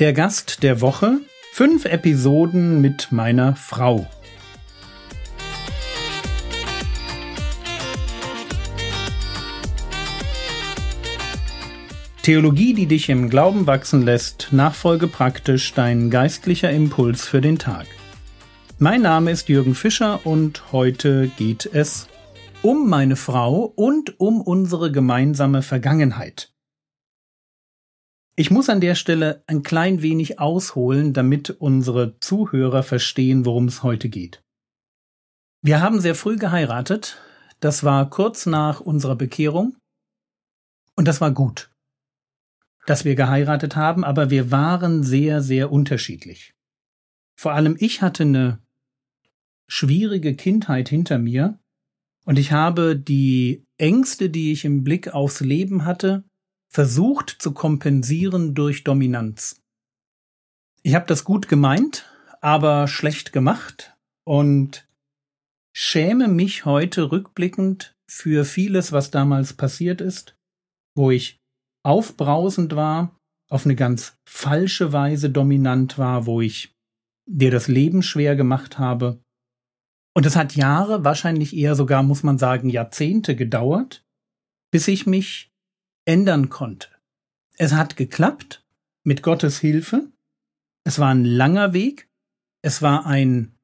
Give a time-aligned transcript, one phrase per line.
[0.00, 1.20] Der Gast der Woche.
[1.52, 4.10] Fünf Episoden mit meiner Frau.
[12.22, 17.86] Theologie, die dich im Glauben wachsen lässt, nachfolge praktisch dein geistlicher Impuls für den Tag.
[18.80, 22.08] Mein Name ist Jürgen Fischer und heute geht es
[22.62, 26.53] um meine Frau und um unsere gemeinsame Vergangenheit.
[28.36, 33.84] Ich muss an der Stelle ein klein wenig ausholen, damit unsere Zuhörer verstehen, worum es
[33.84, 34.42] heute geht.
[35.62, 37.22] Wir haben sehr früh geheiratet,
[37.60, 39.76] das war kurz nach unserer Bekehrung,
[40.96, 41.70] und das war gut,
[42.86, 46.54] dass wir geheiratet haben, aber wir waren sehr, sehr unterschiedlich.
[47.38, 48.62] Vor allem ich hatte eine
[49.68, 51.60] schwierige Kindheit hinter mir,
[52.26, 56.24] und ich habe die Ängste, die ich im Blick aufs Leben hatte,
[56.74, 59.62] versucht zu kompensieren durch Dominanz.
[60.82, 64.88] Ich habe das gut gemeint, aber schlecht gemacht und
[65.72, 70.36] schäme mich heute rückblickend für vieles, was damals passiert ist,
[70.96, 71.38] wo ich
[71.84, 73.16] aufbrausend war,
[73.48, 76.74] auf eine ganz falsche Weise dominant war, wo ich
[77.26, 79.22] dir das Leben schwer gemacht habe.
[80.12, 84.04] Und es hat Jahre, wahrscheinlich eher sogar, muss man sagen, Jahrzehnte gedauert,
[84.72, 85.53] bis ich mich
[86.04, 86.88] ändern konnte.
[87.56, 88.64] Es hat geklappt
[89.04, 90.10] mit Gottes Hilfe.
[90.84, 92.08] Es war ein langer Weg.
[92.62, 93.54] Es war ein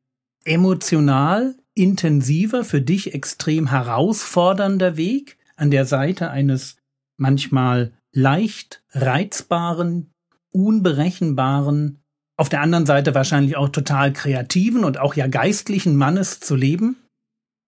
[0.44, 6.76] emotional intensiver, für dich extrem herausfordernder Weg an der Seite eines
[7.16, 10.12] manchmal leicht reizbaren,
[10.50, 12.00] unberechenbaren,
[12.36, 16.96] auf der anderen Seite wahrscheinlich auch total kreativen und auch ja geistlichen Mannes zu leben.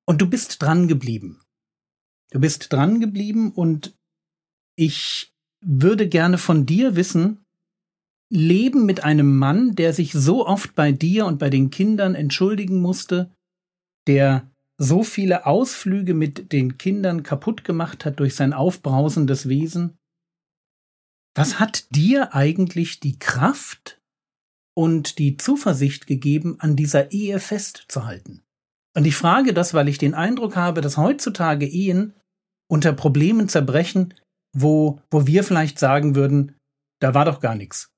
[0.07, 1.43] Und du bist dran geblieben.
[2.31, 3.95] Du bist dran geblieben und
[4.77, 7.45] ich würde gerne von dir wissen,
[8.31, 12.81] Leben mit einem Mann, der sich so oft bei dir und bei den Kindern entschuldigen
[12.81, 13.31] musste,
[14.07, 19.99] der so viele Ausflüge mit den Kindern kaputt gemacht hat durch sein aufbrausendes Wesen.
[21.35, 24.01] Was hat dir eigentlich die Kraft
[24.75, 28.43] und die Zuversicht gegeben, an dieser Ehe festzuhalten?
[28.95, 32.15] Und ich frage das, weil ich den Eindruck habe, dass heutzutage Ehen
[32.69, 34.15] unter Problemen zerbrechen,
[34.53, 36.57] wo, wo wir vielleicht sagen würden,
[37.01, 37.93] da war doch gar nichts.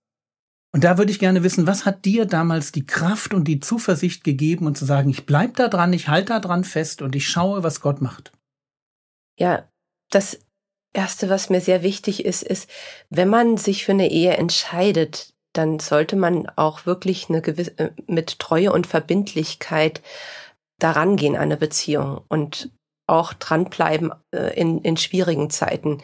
[0.73, 4.25] Und da würde ich gerne wissen, was hat dir damals die Kraft und die Zuversicht
[4.25, 7.29] gegeben und zu sagen, ich bleib da dran, ich halte da dran fest und ich
[7.29, 8.33] schaue, was Gott macht?
[9.39, 9.69] Ja,
[10.11, 10.41] das
[10.93, 12.69] erste, was mir sehr wichtig ist, ist,
[13.09, 17.91] wenn man sich für eine Ehe entscheidet, dann sollte man auch wirklich eine gewisse, äh,
[18.07, 20.03] mit Treue und Verbindlichkeit
[20.81, 22.71] daran gehen, eine Beziehung und
[23.07, 26.03] auch dranbleiben äh, in, in schwierigen Zeiten.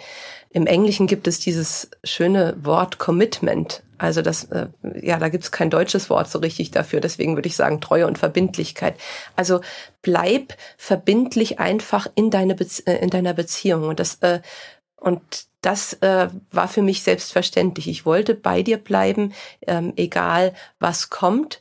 [0.50, 3.82] Im Englischen gibt es dieses schöne Wort Commitment.
[3.98, 4.68] Also das, äh,
[5.00, 7.00] ja, da gibt es kein deutsches Wort so richtig dafür.
[7.00, 8.94] Deswegen würde ich sagen Treue und Verbindlichkeit.
[9.36, 9.60] Also
[10.02, 14.40] bleib verbindlich einfach in deine Bezie äh, in deiner Beziehung und das äh,
[14.96, 15.22] und
[15.62, 17.88] das äh, war für mich selbstverständlich.
[17.88, 19.32] Ich wollte bei dir bleiben,
[19.66, 21.60] ähm, egal was kommt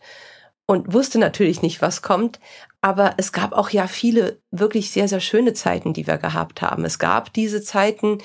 [0.66, 2.39] und wusste natürlich nicht, was kommt,
[2.81, 6.85] aber es gab auch ja viele wirklich sehr, sehr schöne Zeiten, die wir gehabt haben.
[6.85, 8.19] Es gab diese Zeiten,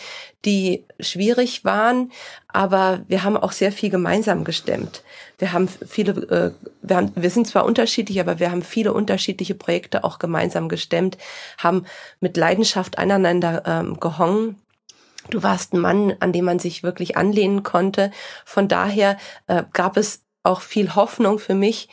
[0.44, 2.12] die schwierig waren,
[2.46, 5.02] aber wir haben auch sehr viel gemeinsam gestemmt.
[5.38, 9.56] Wir haben viele, äh, wir, haben, wir sind zwar unterschiedlich, aber wir haben viele unterschiedliche
[9.56, 11.18] Projekte auch gemeinsam gestemmt,
[11.58, 11.84] haben
[12.20, 14.60] mit Leidenschaft aneinander ähm, gehongen.
[15.30, 18.12] Du warst ein Mann, an dem man sich wirklich anlehnen konnte.
[18.44, 19.16] Von daher
[19.48, 21.88] äh, gab es auch viel Hoffnung für mich,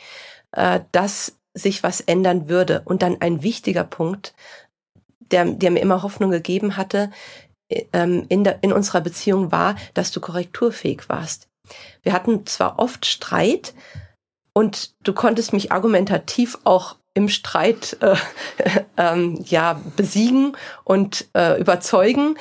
[0.52, 2.82] äh, dass sich was ändern würde.
[2.84, 4.34] Und dann ein wichtiger Punkt,
[5.30, 7.10] der, der mir immer Hoffnung gegeben hatte,
[7.92, 11.48] ähm, in, der, in unserer Beziehung war, dass du korrekturfähig warst.
[12.02, 13.74] Wir hatten zwar oft Streit
[14.52, 18.16] und du konntest mich argumentativ auch im Streit äh,
[18.96, 22.36] ähm, ja besiegen und äh, überzeugen,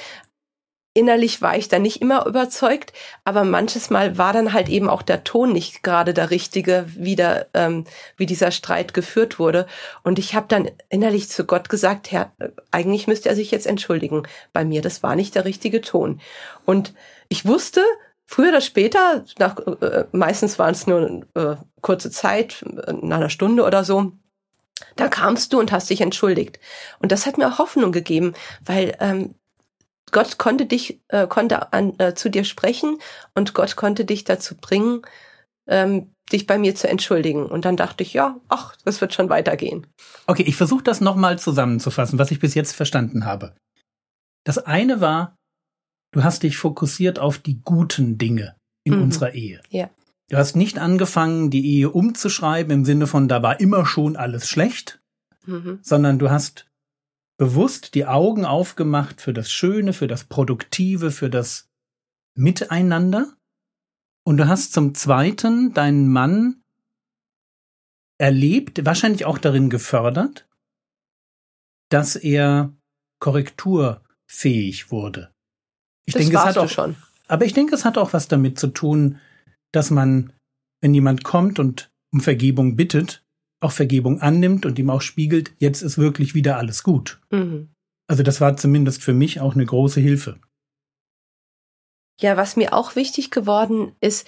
[0.94, 2.94] innerlich war ich da nicht immer überzeugt,
[3.24, 7.16] aber manches Mal war dann halt eben auch der Ton nicht gerade der richtige, wie,
[7.16, 7.86] der, ähm,
[8.18, 9.68] wie dieser Streit geführt wurde.
[10.04, 12.32] Und ich habe dann innerlich zu Gott gesagt, Herr,
[12.72, 16.20] eigentlich müsste er sich jetzt entschuldigen bei mir, das war nicht der richtige Ton.
[16.66, 16.94] Und
[17.30, 17.82] ich wusste,
[18.26, 22.66] früher oder später, nach, äh, meistens waren es nur äh, kurze Zeit,
[23.02, 24.12] nach einer Stunde oder so,
[24.96, 26.60] da kamst du und hast dich entschuldigt.
[27.00, 28.34] Und das hat mir Hoffnung gegeben,
[28.66, 29.36] weil ähm,
[30.12, 33.00] Gott konnte dich, äh, konnte an, äh, zu dir sprechen
[33.34, 35.02] und Gott konnte dich dazu bringen,
[35.68, 37.46] ähm, dich bei mir zu entschuldigen.
[37.46, 39.88] Und dann dachte ich, ja, ach, das wird schon weitergehen.
[40.28, 43.56] Okay, ich versuche das nochmal zusammenzufassen, was ich bis jetzt verstanden habe.
[44.44, 45.36] Das eine war,
[46.12, 49.04] du hast dich fokussiert auf die guten Dinge in mhm.
[49.04, 49.62] unserer Ehe.
[49.69, 49.90] Ja.
[50.30, 54.48] Du hast nicht angefangen, die Ehe umzuschreiben im Sinne von, da war immer schon alles
[54.48, 55.02] schlecht,
[55.46, 55.80] mhm.
[55.81, 56.70] sondern du hast
[57.42, 61.72] bewusst die Augen aufgemacht für das Schöne, für das Produktive, für das
[62.38, 63.36] Miteinander.
[64.24, 66.62] Und du hast zum Zweiten deinen Mann
[68.20, 70.48] erlebt, wahrscheinlich auch darin gefördert,
[71.90, 72.76] dass er
[73.20, 75.34] korrekturfähig wurde.
[76.06, 76.96] Ich das denke, es hat auch, schon.
[77.28, 79.20] Aber ich denke, es hat auch was damit zu tun,
[79.72, 80.32] dass man,
[80.80, 83.26] wenn jemand kommt und um Vergebung bittet,
[83.62, 87.22] auch Vergebung annimmt und ihm auch spiegelt, jetzt ist wirklich wieder alles gut.
[87.30, 87.69] Mhm.
[88.08, 90.40] Also das war zumindest für mich auch eine große Hilfe.
[92.19, 94.28] Ja, was mir auch wichtig geworden ist,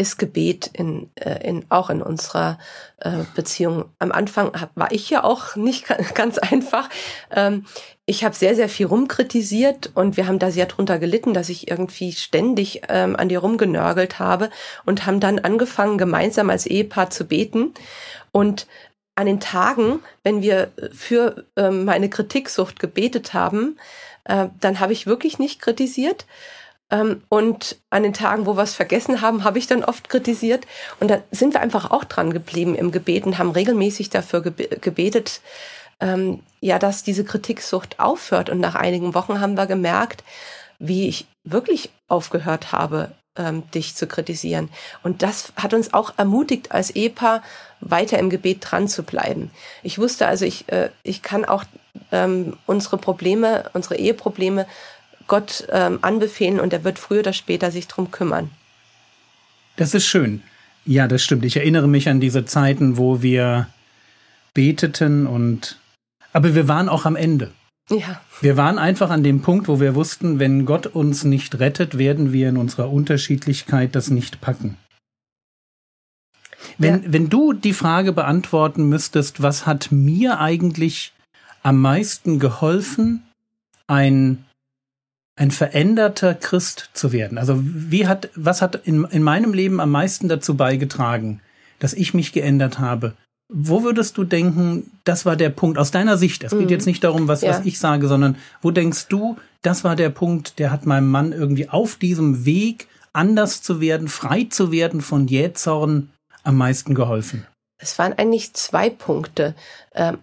[0.00, 2.58] ist Gebet in, äh, in auch in unserer
[2.98, 3.86] äh, Beziehung.
[3.98, 6.88] Am Anfang war ich ja auch nicht ganz einfach.
[7.34, 7.66] Ähm,
[8.06, 11.68] ich habe sehr, sehr viel rumkritisiert und wir haben da sehr drunter gelitten, dass ich
[11.68, 14.50] irgendwie ständig ähm, an dir rumgenörgelt habe
[14.86, 17.74] und haben dann angefangen, gemeinsam als Ehepaar zu beten.
[18.38, 18.66] Und
[19.16, 23.78] an den Tagen, wenn wir für ähm, meine Kritiksucht gebetet haben,
[24.24, 26.24] äh, dann habe ich wirklich nicht kritisiert,
[26.90, 30.66] ähm, und an den Tagen, wo wir es vergessen haben, habe ich dann oft kritisiert.
[31.00, 35.40] Und da sind wir einfach auch dran geblieben im Gebet und haben regelmäßig dafür gebetet,
[36.00, 38.50] ähm, ja, dass diese Kritiksucht aufhört.
[38.50, 40.24] Und nach einigen Wochen haben wir gemerkt,
[40.78, 44.68] wie ich wirklich aufgehört habe, ähm, dich zu kritisieren.
[45.02, 47.42] Und das hat uns auch ermutigt, als Ehepaar
[47.80, 49.50] weiter im Gebet dran zu bleiben.
[49.82, 51.64] Ich wusste also, ich, äh, ich kann auch
[52.12, 54.66] ähm, unsere Probleme, unsere Eheprobleme
[55.26, 58.50] Gott ähm, anbefehlen und er wird früher oder später sich drum kümmern.
[59.76, 60.42] Das ist schön.
[60.84, 61.44] Ja, das stimmt.
[61.44, 63.68] Ich erinnere mich an diese Zeiten, wo wir
[64.54, 65.78] beteten und
[66.32, 67.52] aber wir waren auch am Ende.
[67.90, 68.20] Ja.
[68.40, 72.32] Wir waren einfach an dem Punkt, wo wir wussten, wenn Gott uns nicht rettet, werden
[72.32, 74.76] wir in unserer Unterschiedlichkeit das nicht packen.
[76.76, 77.12] Wenn, ja.
[77.12, 81.12] wenn du die Frage beantworten müsstest, was hat mir eigentlich
[81.62, 83.22] am meisten geholfen,
[83.86, 84.44] ein
[85.38, 87.38] ein veränderter Christ zu werden?
[87.38, 91.40] Also wie hat, was hat in, in meinem Leben am meisten dazu beigetragen,
[91.78, 93.14] dass ich mich geändert habe?
[93.48, 96.44] Wo würdest du denken, das war der Punkt aus deiner Sicht?
[96.44, 96.68] Es geht mhm.
[96.68, 97.50] jetzt nicht darum, was, ja.
[97.50, 101.32] was ich sage, sondern wo denkst du, das war der Punkt, der hat meinem Mann
[101.32, 106.10] irgendwie auf diesem Weg, anders zu werden, frei zu werden von Jähzorn
[106.44, 107.46] am meisten geholfen?
[107.78, 109.54] Es waren eigentlich zwei Punkte.
[109.94, 110.18] Ähm,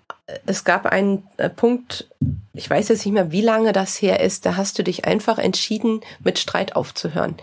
[0.46, 2.10] es gab einen äh, Punkt,
[2.54, 5.38] ich weiß jetzt nicht mehr, wie lange das her ist, da hast du dich einfach
[5.38, 7.36] entschieden, mit Streit aufzuhören.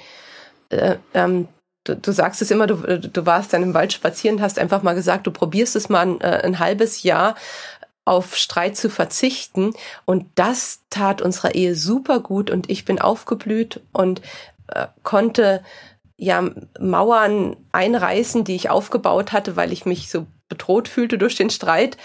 [1.84, 4.94] Du, du sagst es immer, du, du warst dann im Wald spazieren, hast einfach mal
[4.94, 7.34] gesagt, du probierst es mal ein, äh, ein halbes Jahr
[8.04, 9.74] auf Streit zu verzichten.
[10.04, 14.22] Und das tat unserer Ehe super gut und ich bin aufgeblüht und
[14.68, 15.62] äh, konnte
[16.16, 21.50] ja Mauern einreißen, die ich aufgebaut hatte, weil ich mich so bedroht fühlte durch den
[21.50, 21.96] Streit.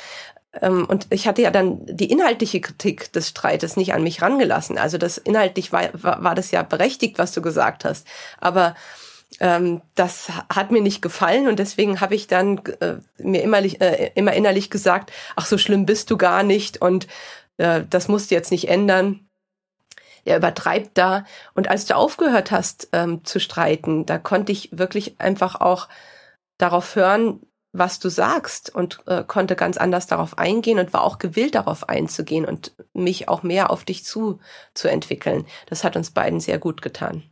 [0.62, 4.78] Ähm, und ich hatte ja dann die inhaltliche Kritik des Streites nicht an mich rangelassen.
[4.78, 8.08] Also das inhaltlich war, war, war das ja berechtigt, was du gesagt hast.
[8.40, 8.76] Aber
[9.40, 14.12] ähm, das hat mir nicht gefallen und deswegen habe ich dann äh, mir immer, äh,
[14.16, 17.08] immer innerlich gesagt, ach so schlimm bist du gar nicht und
[17.58, 19.28] äh, das musst du jetzt nicht ändern
[20.28, 21.24] der übertreibt da.
[21.56, 25.88] Und als du aufgehört hast ähm, zu streiten, da konnte ich wirklich einfach auch
[26.58, 27.42] darauf hören,
[27.72, 31.88] was du sagst und äh, konnte ganz anders darauf eingehen und war auch gewillt darauf
[31.90, 34.40] einzugehen und mich auch mehr auf dich zu
[34.74, 35.46] zu entwickeln.
[35.68, 37.24] Das hat uns beiden sehr gut getan.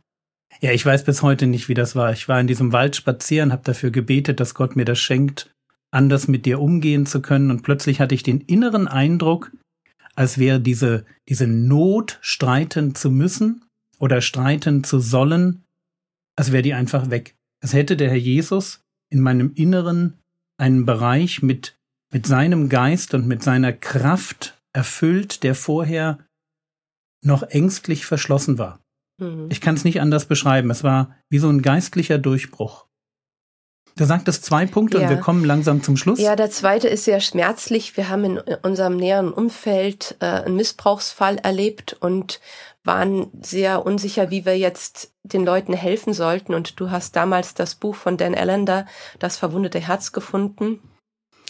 [0.60, 2.12] Ja, ich weiß bis heute nicht, wie das war.
[2.12, 5.54] Ich war in diesem Wald spazieren, habe dafür gebetet, dass Gott mir das schenkt,
[5.90, 9.52] anders mit dir umgehen zu können und plötzlich hatte ich den inneren Eindruck,
[10.14, 13.64] als wäre diese, diese Not, streiten zu müssen
[13.98, 15.62] oder streiten zu sollen,
[16.36, 17.34] als wäre die einfach weg.
[17.62, 20.14] Als hätte der Herr Jesus in meinem Inneren
[20.58, 21.76] einen Bereich mit,
[22.12, 26.18] mit seinem Geist und mit seiner Kraft erfüllt, der vorher
[27.22, 28.80] noch ängstlich verschlossen war.
[29.18, 29.48] Mhm.
[29.50, 30.70] Ich kann es nicht anders beschreiben.
[30.70, 32.86] Es war wie so ein geistlicher Durchbruch.
[33.98, 35.04] Du sagtest zwei Punkte ja.
[35.04, 36.20] und wir kommen langsam zum Schluss.
[36.20, 37.96] Ja, der zweite ist sehr schmerzlich.
[37.96, 42.40] Wir haben in unserem näheren Umfeld äh, einen Missbrauchsfall erlebt und
[42.84, 46.52] waren sehr unsicher, wie wir jetzt den Leuten helfen sollten.
[46.52, 48.84] Und du hast damals das Buch von Dan Allender,
[49.18, 50.78] Das verwundete Herz, gefunden.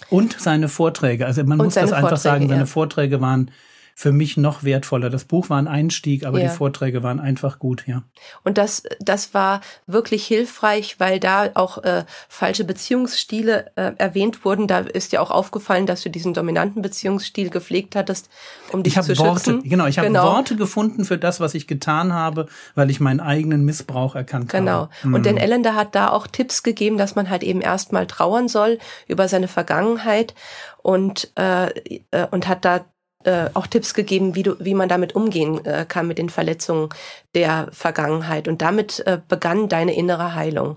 [0.09, 1.27] Und seine Vorträge.
[1.27, 2.67] Also man und muss das einfach Vorträge, sagen, seine ja.
[2.67, 3.51] Vorträge waren
[3.99, 5.09] für mich noch wertvoller.
[5.09, 6.49] Das Buch war ein Einstieg, aber ja.
[6.49, 8.03] die Vorträge waren einfach gut, ja.
[8.45, 14.67] Und das, das war wirklich hilfreich, weil da auch äh, falsche Beziehungsstile äh, erwähnt wurden.
[14.67, 18.29] Da ist ja auch aufgefallen, dass du diesen dominanten Beziehungsstil gepflegt hattest,
[18.71, 19.63] um dich ich zu Worte, schützen.
[19.63, 20.25] Genau, ich habe genau.
[20.25, 24.73] Worte gefunden für das, was ich getan habe, weil ich meinen eigenen Missbrauch erkannt genau.
[24.73, 24.91] habe.
[25.01, 25.17] Genau.
[25.17, 25.25] Und mhm.
[25.25, 28.77] Dan Ellender hat da auch Tipps gegeben, dass man halt eben erstmal trauern soll
[29.09, 30.35] über seine Vergangenheit
[30.83, 31.69] und, äh,
[32.11, 32.85] äh und hat da
[33.27, 36.89] äh, auch Tipps gegeben, wie, du, wie man damit umgehen äh, kann mit den Verletzungen
[37.35, 38.49] der Vergangenheit.
[38.49, 40.77] Und damit äh, begann deine innere Heilung.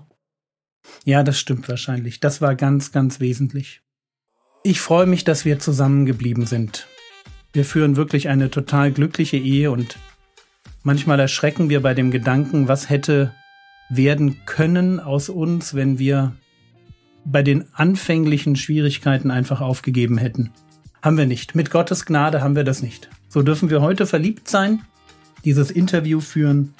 [1.04, 2.20] Ja, das stimmt wahrscheinlich.
[2.20, 3.82] Das war ganz, ganz wesentlich.
[4.62, 6.86] Ich freue mich, dass wir zusammengeblieben sind.
[7.52, 9.96] Wir führen wirklich eine total glückliche Ehe und
[10.82, 13.34] manchmal erschrecken wir bei dem Gedanken, was hätte
[13.88, 16.36] werden können aus uns, wenn wir
[17.24, 20.52] bei den anfänglichen Schwierigkeiten einfach aufgegeben hätten.
[21.02, 21.54] Haben wir nicht.
[21.54, 23.08] Mit Gottes Gnade haben wir das nicht.
[23.28, 24.82] So dürfen wir heute verliebt sein,
[25.44, 26.74] dieses Interview führen,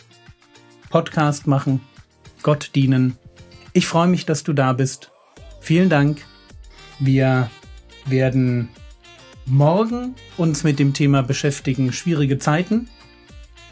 [0.90, 1.80] Podcast machen,
[2.42, 3.16] Gott dienen.
[3.72, 5.10] Ich freue mich, dass du da bist.
[5.60, 6.22] Vielen Dank.
[6.98, 7.50] Wir
[8.04, 8.68] werden
[9.46, 12.88] morgen uns mit dem Thema beschäftigen, schwierige Zeiten.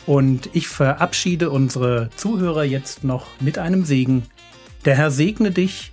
[0.07, 4.23] Und ich verabschiede unsere Zuhörer jetzt noch mit einem Segen.
[4.87, 5.93] Der Herr segne dich,